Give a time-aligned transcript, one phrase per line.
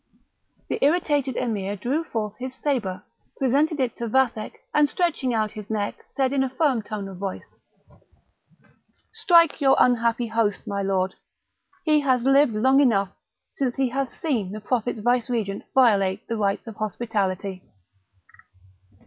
[0.67, 3.03] The irritated Emir drew forth his sabre,
[3.37, 7.17] presented it to Vathek, and stretching out his neck, said in a firm tone of
[7.19, 7.45] voice:
[9.13, 11.13] "Strike your unhappy host, my lord!
[11.85, 13.09] he has lived long enough,
[13.59, 17.61] since he hath seen the Prophet's Vicegerent violate the rites of hospitality."